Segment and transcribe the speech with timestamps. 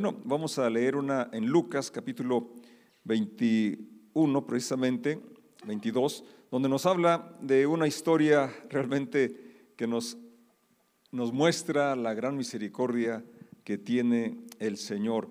[0.00, 2.50] Bueno, vamos a leer una en Lucas capítulo
[3.02, 5.20] 21 precisamente,
[5.64, 10.16] 22, donde nos habla de una historia realmente que nos,
[11.10, 13.24] nos muestra la gran misericordia
[13.64, 15.30] que tiene el Señor.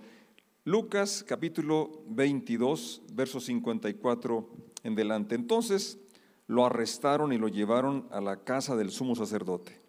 [0.65, 4.49] Lucas capítulo 22, verso 54
[4.83, 5.35] en delante.
[5.35, 5.97] Entonces
[6.45, 9.79] lo arrestaron y lo llevaron a la casa del sumo sacerdote.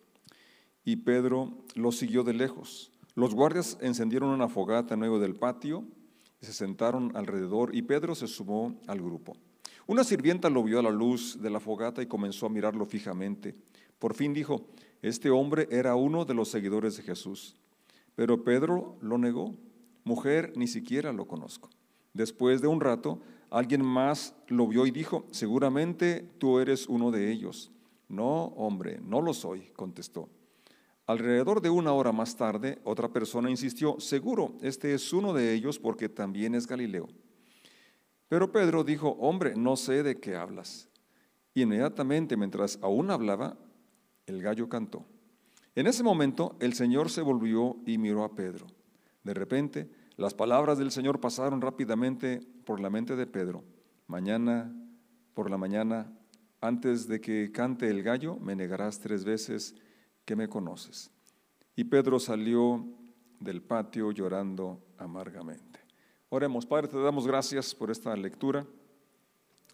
[0.85, 2.93] Y Pedro lo siguió de lejos.
[3.19, 5.83] Los guardias encendieron una fogata en medio del patio
[6.41, 9.37] y se sentaron alrededor y Pedro se sumó al grupo.
[9.89, 13.57] Una sirvienta lo vio a la luz de la fogata y comenzó a mirarlo fijamente.
[13.99, 14.69] Por fin dijo,
[15.03, 17.57] este hombre era uno de los seguidores de Jesús.
[18.15, 19.53] Pero Pedro lo negó.
[20.05, 21.71] Mujer, ni siquiera lo conozco.
[22.15, 27.33] Después de un rato, alguien más lo vio y dijo, seguramente tú eres uno de
[27.33, 27.73] ellos.
[28.09, 30.29] No, hombre, no lo soy, contestó.
[31.09, 35.79] Alrededor de una hora más tarde, otra persona insistió, seguro, este es uno de ellos
[35.79, 37.09] porque también es Galileo.
[38.29, 40.87] Pero Pedro dijo, hombre, no sé de qué hablas.
[41.55, 43.57] inmediatamente, mientras aún hablaba,
[44.27, 45.07] el gallo cantó.
[45.75, 48.67] En ese momento, el Señor se volvió y miró a Pedro.
[49.25, 53.65] De repente, las palabras del Señor pasaron rápidamente por la mente de Pedro.
[54.09, 54.71] Mañana,
[55.33, 56.13] por la mañana,
[56.61, 59.75] antes de que cante el gallo, me negarás tres veces
[60.29, 61.11] que me conoces.
[61.75, 62.85] Y Pedro salió
[63.41, 65.81] del patio llorando amargamente.
[66.29, 68.67] Oremos, Padre, te damos gracias por esta lectura,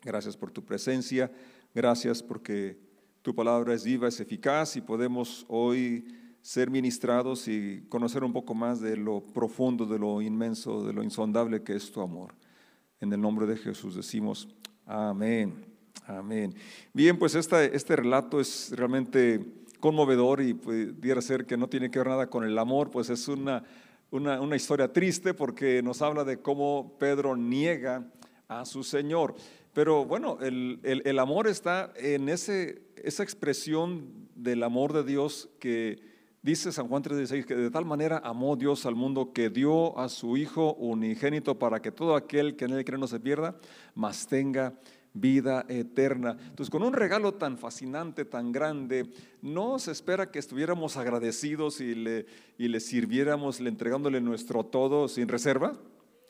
[0.04, 1.28] gracias por tu presencia,
[1.74, 2.78] gracias porque
[3.20, 6.06] tu palabra es viva, es eficaz y podemos hoy
[6.40, 11.02] ser ministrados y conocer un poco más de lo profundo, de lo inmenso, de lo
[11.02, 12.32] insondable que es tu amor.
[13.00, 14.46] En el nombre de Jesús decimos,
[14.86, 15.64] amén,
[16.06, 16.54] amén.
[16.92, 22.08] Bien, pues este relato es realmente conmovedor y pudiera ser que no tiene que ver
[22.08, 23.64] nada con el amor, pues es una,
[24.10, 28.02] una, historia triste porque nos habla de cómo Pedro niega
[28.48, 29.34] a su Señor.
[29.74, 36.00] Pero bueno, el, el, amor está en ese, esa expresión del amor de Dios que
[36.40, 40.08] dice San Juan 3:16, que de tal manera amó Dios al mundo que dio a
[40.08, 43.54] su Hijo unigénito para que todo aquel que en él cree no se pierda,
[43.94, 44.72] mas tenga
[45.14, 46.36] vida eterna.
[46.40, 49.08] Entonces, con un regalo tan fascinante, tan grande,
[49.40, 52.26] no se espera que estuviéramos agradecidos y le,
[52.58, 55.78] y le sirviéramos le entregándole nuestro todo sin reserva.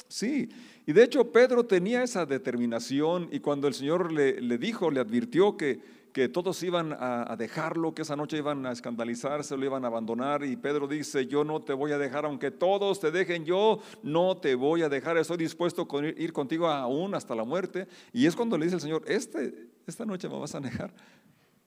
[0.06, 0.50] Sí,
[0.86, 5.00] y de hecho Pedro tenía esa determinación y cuando el Señor le, le dijo, le
[5.00, 5.80] advirtió que
[6.14, 10.44] que todos iban a, dejarlo, que esa noche iban a escandalizarse, lo iban a abandonar.
[10.44, 14.36] Y Pedro dice, yo no te voy a dejar, aunque todos te dejen, yo no
[14.36, 17.88] te voy a dejar, estoy dispuesto a ir contigo aún hasta la muerte.
[18.12, 20.94] Y es cuando le dice el Señor, este, esta noche me vas a negar,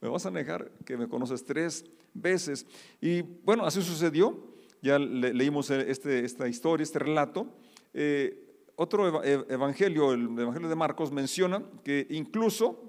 [0.00, 2.66] me vas a negar que me conoces tres veces.
[3.02, 7.54] Y bueno, así sucedió, ya leímos este, esta historia, este relato.
[7.92, 12.88] Eh, otro evangelio, el evangelio de Marcos, menciona que incluso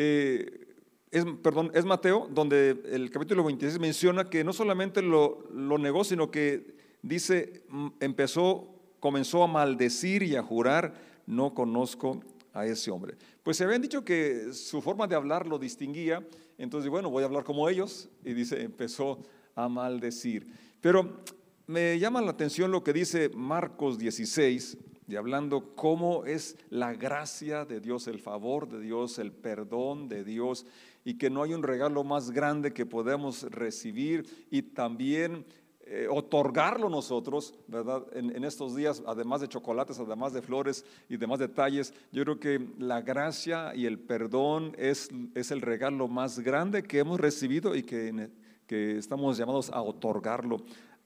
[0.00, 0.76] eh,
[1.10, 6.04] es, perdón, es Mateo, donde el capítulo 26 menciona que no solamente lo, lo negó,
[6.04, 7.64] sino que dice,
[7.98, 10.94] empezó, comenzó a maldecir y a jurar,
[11.26, 12.20] no conozco
[12.52, 13.16] a ese hombre.
[13.42, 16.24] Pues se habían dicho que su forma de hablar lo distinguía,
[16.58, 19.18] entonces bueno, voy a hablar como ellos, y dice, empezó
[19.56, 20.46] a maldecir.
[20.80, 21.24] Pero
[21.66, 27.64] me llama la atención lo que dice Marcos 16, y hablando cómo es la gracia
[27.64, 30.66] de Dios, el favor de Dios, el perdón de Dios,
[31.02, 35.46] y que no hay un regalo más grande que podemos recibir y también
[35.86, 38.04] eh, otorgarlo nosotros, ¿verdad?
[38.12, 42.68] En, estos días, además de chocolates, además de flores y demás detalles, yo creo que
[42.76, 47.84] la gracia y el perdón es, es el regalo más grande que hemos recibido y
[47.84, 48.28] que,
[48.66, 50.58] que estamos llamados a otorgarlo,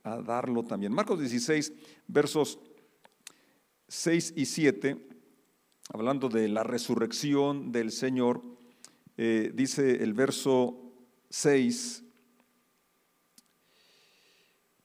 [0.02, 0.92] a darlo también.
[0.92, 1.72] Marcos 16,
[2.08, 2.58] versos
[3.92, 4.96] 6 y 7,
[5.92, 8.40] hablando de la resurrección del Señor,
[9.18, 10.94] eh, dice el verso
[11.28, 12.02] 6,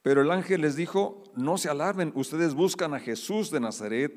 [0.01, 4.11] pero el ángel les dijo, no se alarmen, ustedes buscan a Jesús de Nazaret,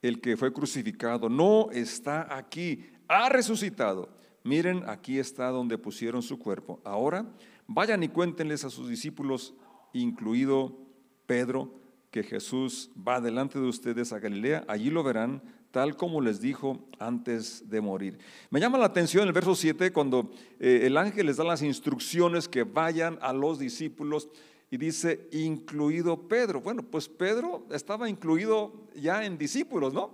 [0.00, 4.16] el que fue crucificado, no está aquí, ha resucitado.
[4.44, 6.80] Miren, aquí está donde pusieron su cuerpo.
[6.84, 7.34] Ahora
[7.66, 9.54] vayan y cuéntenles a sus discípulos,
[9.92, 10.78] incluido
[11.26, 11.83] Pedro,
[12.14, 16.78] que Jesús va delante de ustedes a Galilea, allí lo verán tal como les dijo
[17.00, 18.18] antes de morir.
[18.50, 20.30] Me llama la atención el verso 7 cuando
[20.60, 24.28] eh, el ángel les da las instrucciones que vayan a los discípulos
[24.70, 26.60] y dice, incluido Pedro.
[26.60, 30.12] Bueno, pues Pedro estaba incluido ya en discípulos, ¿no?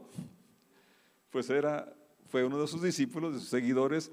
[1.28, 1.94] Pues era,
[2.30, 4.10] fue uno de sus discípulos, de sus seguidores.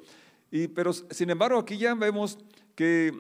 [0.51, 2.38] Y, pero sin embargo aquí ya vemos
[2.75, 3.13] que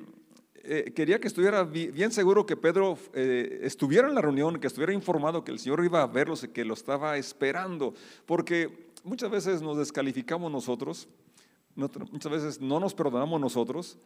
[0.69, 4.91] eh, quería que estuviera bien seguro que Pedro eh, estuviera en la reunión, que estuviera
[4.91, 7.93] informado que el Señor iba a verlos y que lo estaba esperando,
[8.25, 11.07] porque muchas veces nos descalificamos nosotros,
[11.77, 13.97] muchas veces no nos perdonamos nosotros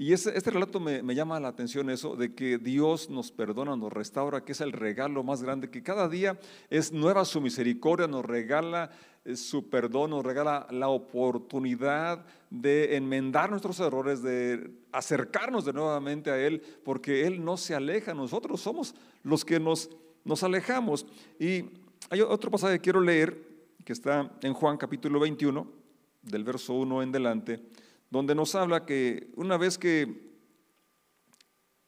[0.00, 4.42] y este, relato me, llama la atención eso, de que Dios nos perdona, nos restaura,
[4.46, 6.40] que es el regalo más grande, que cada día
[6.70, 8.90] es nueva su misericordia, nos regala
[9.26, 16.30] eh, su perdón, nos regala la oportunidad de enmendar nuestros errores, de acercarnos de nuevamente
[16.30, 19.90] a Él, porque Él no se aleja, nosotros somos los que nos,
[20.24, 21.04] nos alejamos.
[21.38, 21.66] Y
[22.08, 23.36] hay otro pasaje que quiero leer,
[23.84, 25.79] que está en Juan capítulo 21,
[26.22, 27.60] del verso 1 en delante
[28.10, 30.28] donde nos habla que una vez que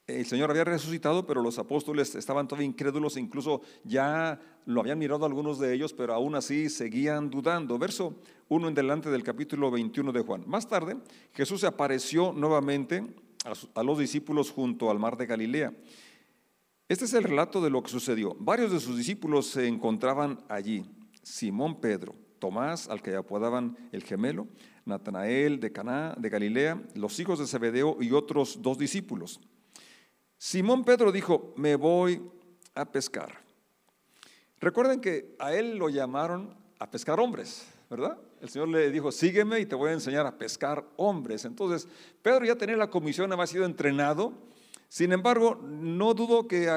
[0.07, 5.27] el Señor había resucitado, pero los apóstoles estaban todavía incrédulos, incluso ya lo habían mirado
[5.27, 7.79] algunos de ellos, pero aún así seguían dudando.
[7.79, 8.17] Verso
[8.49, 10.45] 1 en delante del capítulo 21 de Juan.
[10.47, 10.97] Más tarde,
[11.33, 13.05] Jesús se apareció nuevamente
[13.75, 15.73] a los discípulos junto al mar de Galilea.
[16.89, 18.37] Este es el relato de lo que sucedió.
[18.39, 20.85] Varios de sus discípulos se encontraban allí.
[21.23, 24.49] Simón Pedro, Tomás, al que apodaban el gemelo,
[24.85, 29.39] Natanael de Caná, de Galilea, los hijos de Zebedeo y otros dos discípulos.
[30.39, 32.21] Simón Pedro dijo, me voy
[32.75, 33.39] a pescar.
[34.59, 38.19] Recuerden que a él lo llamaron a pescar hombres, ¿verdad?
[38.41, 41.45] El Señor le dijo, sígueme y te voy a enseñar a pescar hombres.
[41.45, 41.87] Entonces,
[42.23, 44.33] Pedro ya tenía la comisión, había sido entrenado.
[44.93, 46.69] Sin embargo, no dudo que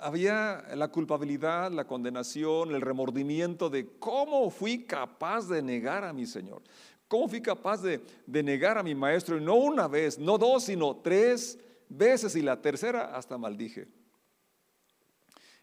[0.00, 6.26] había la culpabilidad, la condenación, el remordimiento de cómo fui capaz de negar a mi
[6.26, 6.62] Señor.
[7.06, 9.38] ¿Cómo fui capaz de, negar a mi maestro?
[9.38, 13.86] Y no una vez, no dos, sino tres veces y la tercera hasta maldije.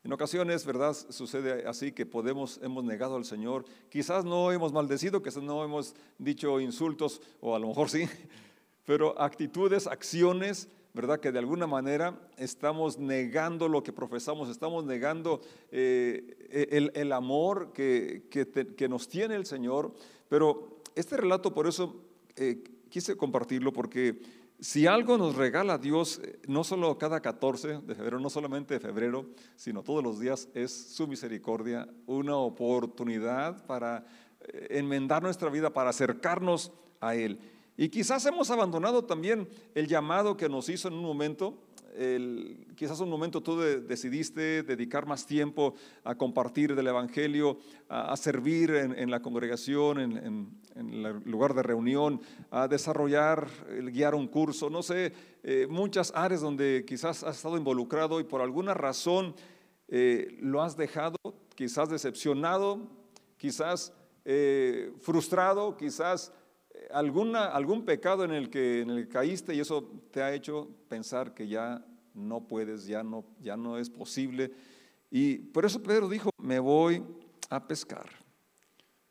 [0.01, 0.95] En ocasiones, ¿verdad?
[1.09, 3.65] Sucede así que podemos, hemos negado al Señor.
[3.89, 8.07] Quizás no hemos maldecido, quizás no hemos dicho insultos, o a lo mejor sí,
[8.85, 11.21] pero actitudes, acciones, ¿verdad?
[11.21, 15.39] Que de alguna manera estamos negando lo que profesamos, estamos negando
[15.71, 19.93] eh, el, amor que, que nos tiene el Señor,
[20.27, 22.03] pero este relato por eso
[22.35, 24.19] eh, quise compartirlo porque
[24.59, 28.79] si algo nos regala Dios, eh, no solo cada 14 de febrero, no solamente de
[28.79, 34.05] febrero, sino todos los días, es su misericordia, una oportunidad para
[34.41, 37.39] eh, enmendar nuestra vida, para acercarnos a Él.
[37.77, 41.57] Y quizás hemos abandonado también el llamado que nos hizo en un momento
[42.75, 47.57] quizás un momento tú decidiste dedicar más tiempo a compartir del Evangelio,
[47.89, 52.21] a, servir en, la congregación, en, el lugar de reunión,
[52.51, 53.47] a desarrollar,
[53.91, 58.41] guiar un curso, no sé, eh, muchas áreas donde quizás has estado involucrado y por
[58.41, 59.33] alguna razón
[59.87, 61.17] eh, lo has dejado,
[61.55, 62.87] quizás decepcionado,
[63.37, 63.91] quizás
[64.23, 66.31] eh, frustrado, quizás
[66.91, 71.33] alguna, algún pecado en el, que, en el caíste y eso te ha hecho pensar
[71.33, 74.51] que ya no puedes, ya no, ya no es posible.
[75.09, 77.03] Y por eso Pedro dijo, me voy
[77.49, 78.09] a pescar,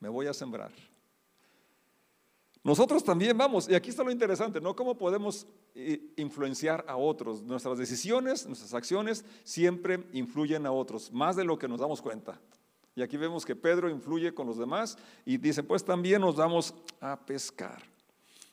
[0.01, 0.73] me voy a sembrar.
[2.63, 4.75] Nosotros también vamos, y aquí está lo interesante, ¿no?
[4.75, 5.47] ¿Cómo podemos
[5.77, 7.41] eh, influenciar a otros?
[7.43, 12.41] Nuestras decisiones, nuestras acciones siempre influyen a otros, más de lo que nos damos cuenta.
[12.97, 14.97] Y aquí vemos que Pedro influye con los demás
[15.27, 17.83] y dice, pues también nos vamos a pescar.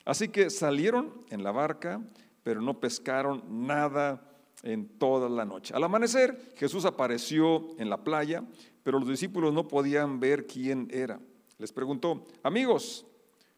[0.04, 2.02] Así que salieron en la barca,
[2.42, 4.22] pero no pescaron nada
[4.62, 5.72] en toda la noche.
[5.74, 8.44] Al amanecer, Jesús apareció en la playa,
[8.82, 11.18] pero los discípulos no podían ver quién era.
[11.56, 13.06] Les preguntó, amigos,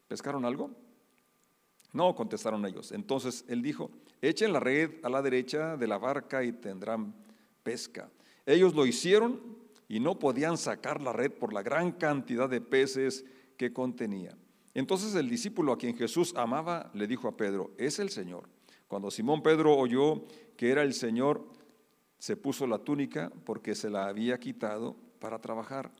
[0.07, 0.71] ¿pescaron algo?
[1.91, 2.93] No, contestaron ellos.
[2.93, 7.13] Entonces él dijo, echen la red a la derecha de la barca y tendrán
[7.61, 8.09] pesca.
[8.45, 9.56] Ellos lo hicieron
[9.87, 13.25] y no podían sacar la red por la gran cantidad de peces
[13.57, 14.37] que contenía.
[14.73, 18.49] Entonces el discípulo a quien Jesús amaba le dijo a Pedro, es el Señor.
[18.87, 20.25] Cuando Simón Pedro oyó
[20.55, 21.47] que era el Señor,
[22.19, 25.91] se puso la túnica porque se la había quitado para trabajar.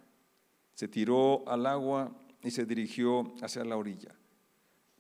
[0.74, 4.16] Se tiró al agua y se dirigió hacia la orilla.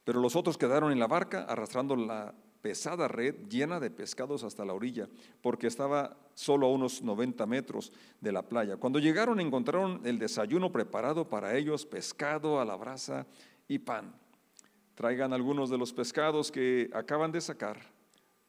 [0.04, 2.34] Pero los otros quedaron en la barca arrastrando la
[2.68, 5.08] pesada red llena de pescados hasta la orilla,
[5.42, 8.76] porque estaba solo a unos 90 metros de la playa.
[8.76, 13.26] Cuando llegaron encontraron el desayuno preparado para ellos, pescado a la brasa
[13.70, 14.14] y pan.
[14.96, 17.80] Traigan algunos de los pescados que acaban de sacar,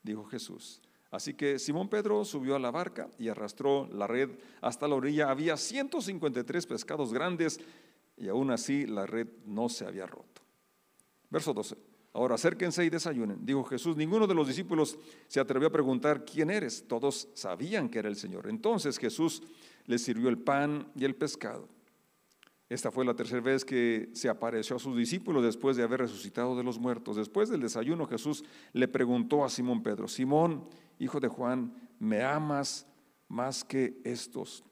[0.03, 0.83] dijo Jesús.
[1.13, 5.31] Así que Simón Pedro subió a la barca y arrastró la red hasta la orilla.
[5.31, 7.61] Había 153 pescados grandes
[8.17, 10.43] y aún así la red no se había roto.
[11.31, 11.88] Verso 12.
[12.19, 13.47] Ahora acérquense y desayunen.
[13.47, 14.99] Dijo Jesús, ninguno de los discípulos
[15.29, 16.85] se atrevió a preguntar, ¿quién eres?
[16.89, 18.49] Todos sabían que era el Señor.
[18.49, 19.41] Entonces Jesús
[19.87, 21.69] les sirvió el pan y el pescado.
[22.69, 26.57] Esta fue la tercera vez que se apareció a sus discípulos después de haber resucitado
[26.57, 27.15] de los muertos.
[27.15, 32.85] Después del desayuno Jesús le preguntó a Simón Pedro, Simón, hijo de Juan, ¿me amas
[33.29, 34.65] más que estos?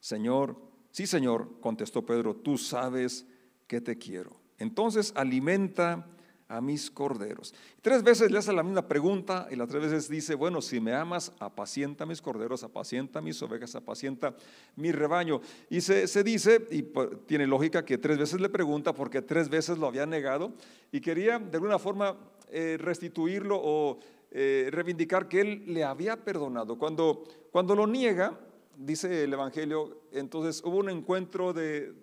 [0.00, 0.56] Señor,
[0.92, 3.26] sí Señor, contestó Pedro, tú sabes
[3.66, 4.45] que te quiero.
[4.58, 6.06] Entonces alimenta
[6.48, 7.52] a mis corderos.
[7.82, 10.94] Tres veces le hace la misma pregunta y las tres veces dice, bueno, si me
[10.94, 14.34] amas, apacienta mis corderos, apacienta mis ovejas, apacienta
[14.76, 15.40] mi rebaño.
[15.68, 16.84] Y se, dice, y
[17.26, 20.52] tiene lógica que tres veces le pregunta porque tres veces lo había negado
[20.92, 22.16] y quería de alguna forma
[22.48, 23.98] eh, restituirlo o
[24.30, 26.78] eh, reivindicar que él le había perdonado.
[26.78, 28.38] Cuando, cuando lo niega,
[28.76, 31.94] dice el Evangelio, entonces hubo un encuentro de,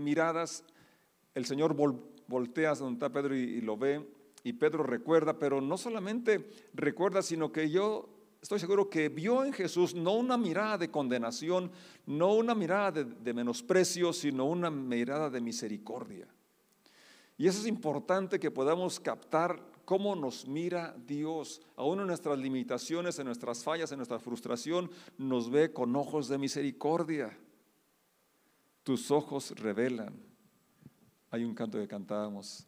[0.00, 0.64] miradas,
[1.34, 1.74] el Señor
[2.26, 4.06] voltea a donde está Pedro y, lo ve,
[4.44, 8.08] y Pedro recuerda, pero no solamente recuerda, sino que yo
[8.40, 11.70] estoy seguro que vio en Jesús no una mirada de condenación,
[12.06, 16.28] no una mirada de, de, menosprecio, sino una mirada de misericordia.
[17.36, 21.62] Y eso es importante que podamos captar cómo nos mira Dios.
[21.76, 26.36] Aún en nuestras limitaciones, en nuestras fallas, en nuestra frustración, nos ve con ojos de
[26.36, 27.38] misericordia.
[28.82, 30.27] Tus ojos revelan
[31.30, 32.66] hay un canto que cantábamos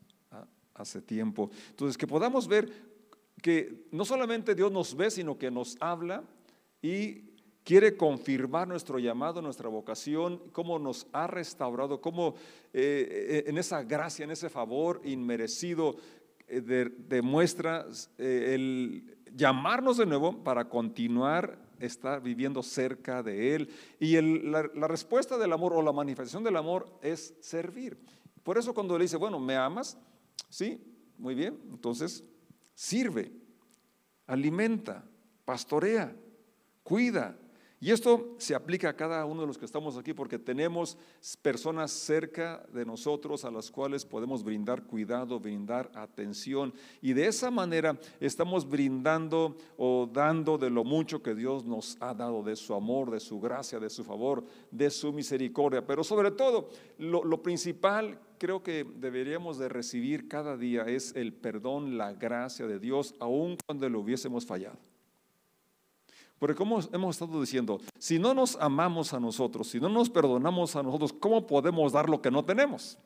[0.75, 1.51] hace tiempo.
[1.71, 2.71] Entonces, que podamos ver
[3.43, 6.23] que no solamente Dios nos ve, sino que nos habla
[6.83, 7.31] y
[7.65, 12.35] quiere confirmar nuestro llamado, nuestra vocación, cómo nos ha restaurado, cómo
[12.73, 15.97] eh, eh, en esa gracia, en ese favor inmerecido
[16.49, 16.61] eh,
[17.09, 17.87] demuestra
[18.19, 23.71] el llamarnos de nuevo para continuar estar viviendo cerca de Él.
[23.99, 27.97] Y la respuesta del amor o la manifestación del amor es servir.
[28.43, 29.99] Por eso cuando le dice, bueno, ¿me amas?
[30.49, 30.83] Sí,
[31.19, 31.61] muy bien.
[31.71, 32.25] Entonces,
[32.75, 33.33] sirve,
[34.27, 35.05] alimenta,
[35.45, 36.17] pastorea,
[36.83, 37.37] cuida,
[37.83, 40.99] y esto se aplica a cada uno de los que estamos aquí porque tenemos
[41.41, 46.75] personas cerca de nosotros a las cuales podemos brindar cuidado, brindar atención.
[47.01, 52.13] Y de esa manera estamos brindando o dando de lo mucho que Dios nos ha
[52.13, 55.87] dado, de su amor, de su gracia, de su favor, de su misericordia.
[55.87, 56.69] Pero sobre todo,
[56.99, 62.79] lo, principal creo que deberíamos de recibir cada día es el perdón, la gracia de
[62.79, 64.79] Dios, aun cuando lo hubiésemos fallado.
[66.41, 70.75] Porque como hemos estado diciendo, si no nos amamos a nosotros, si no nos perdonamos
[70.75, 72.99] a nosotros, ¿cómo podemos dar lo que no tenemos?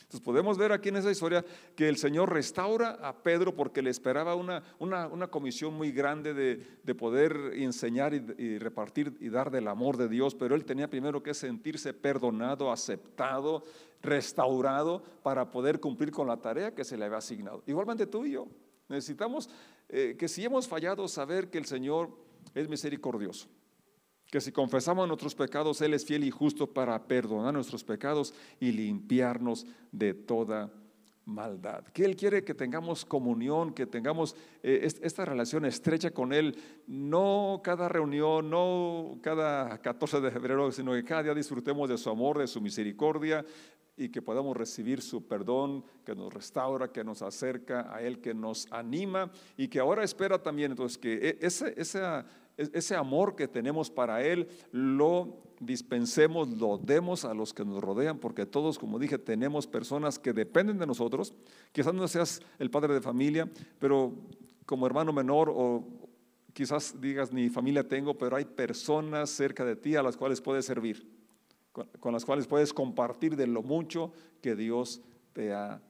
[0.00, 1.44] Entonces podemos ver aquí en esa historia
[1.76, 6.94] que el Señor restaura a Pedro porque le esperaba una, una, comisión muy grande de,
[6.94, 11.22] poder enseñar y, y, repartir y dar del amor de Dios, pero él tenía primero
[11.22, 13.64] que sentirse perdonado, aceptado,
[14.00, 17.62] restaurado para poder cumplir con la tarea que se le había asignado.
[17.66, 18.48] Igualmente tú y yo
[18.88, 19.50] necesitamos
[19.90, 22.10] eh, que si hemos fallado saber que el Señor
[22.54, 23.48] es misericordioso.
[24.30, 28.72] Que si confesamos nuestros pecados, Él es fiel y justo para perdonar nuestros pecados y
[28.72, 30.72] limpiarnos de toda
[31.24, 31.84] maldad.
[31.92, 36.56] Que Él quiere que tengamos comunión, que tengamos eh, esta relación estrecha con Él,
[36.86, 42.10] no cada reunión, no cada 14 de febrero, sino que cada día disfrutemos de su
[42.10, 43.44] amor, de su misericordia
[43.96, 48.34] y que podamos recibir su perdón, que nos restaura, que nos acerca a Él, que
[48.34, 52.04] nos anima y que ahora espera también entonces que e, ese,
[52.56, 58.18] ese, amor que tenemos para Él lo dispensemos, lo demos a los que nos rodean,
[58.18, 61.34] porque todos, como dije, tenemos personas que dependen de nosotros.
[61.72, 64.12] Quizás no seas el padre de familia, pero
[64.66, 65.84] como hermano menor o
[66.52, 70.66] quizás digas ni familia tengo, pero hay personas cerca de ti a las cuales puedes
[70.66, 71.06] servir
[71.72, 75.00] con, las cuales puedes compartir de lo mucho que Dios
[75.32, 75.80] te ha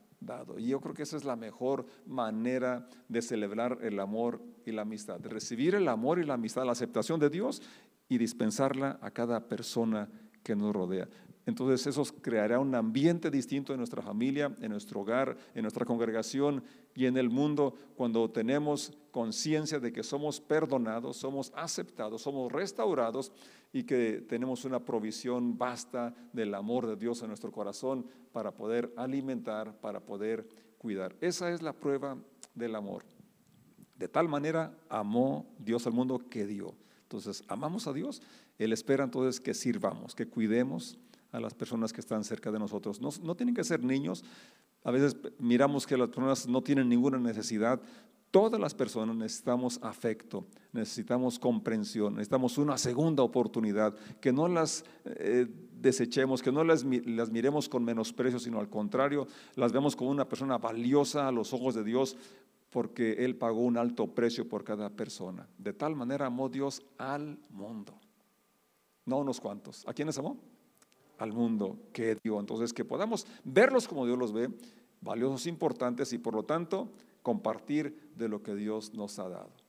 [0.57, 4.83] Y yo creo que esa es la mejor manera de celebrar el amor y la
[4.83, 7.61] amistad, de recibir el amor y la amistad, la aceptación de Dios
[8.09, 10.09] y dispensarla a cada persona
[10.43, 11.07] que nos rodea.
[11.45, 16.63] Entonces eso creará un ambiente distinto en nuestra familia, en nuestro hogar, en nuestra congregación
[16.95, 23.33] y en el mundo cuando tenemos conciencia de que somos perdonados, somos aceptados, somos restaurados
[23.73, 28.93] y que tenemos una provisión vasta del amor de Dios en nuestro corazón para poder
[28.95, 31.15] alimentar, para poder cuidar.
[31.19, 32.15] Esa es la prueba
[32.53, 33.03] del amor.
[33.97, 36.75] De tal manera amó Dios al mundo que dio.
[37.01, 38.21] Entonces, amamos a Dios.
[38.59, 40.99] Él espera entonces que sirvamos, que cuidemos
[41.31, 43.01] a las personas que están cerca de nosotros.
[43.01, 44.23] No, no tienen que ser niños.
[44.83, 47.81] A veces miramos que las personas no tienen ninguna necesidad.
[48.33, 55.45] Todas las personas necesitamos afecto, necesitamos comprensión, necesitamos una segunda oportunidad, que no las eh,
[55.79, 60.27] desechemos, que no las, las, miremos con menosprecio, sino al contrario, las vemos como una
[60.27, 62.17] persona valiosa a los ojos de Dios,
[62.71, 65.47] porque Él pagó un alto precio por cada persona.
[65.59, 67.93] De tal manera amó Dios al mundo,
[69.05, 69.87] no unos cuantos.
[69.87, 70.39] ¿A quiénes amó?
[71.19, 72.39] al mundo que dio.
[72.39, 74.49] Entonces, que podamos verlos como Dios los ve,
[75.01, 76.89] valiosos, importantes y por lo tanto
[77.23, 79.62] compartir de lo que Dios nos ha dado.